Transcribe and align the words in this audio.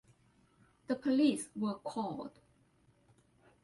The 0.87 0.95
police 0.95 1.49
were 1.55 1.75
called. 1.75 2.31